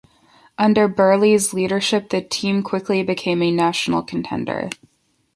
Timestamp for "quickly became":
2.63-3.43